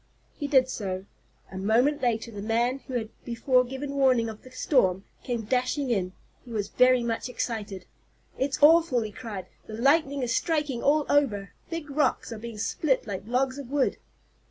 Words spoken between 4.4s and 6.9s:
the storm came dashing in. He was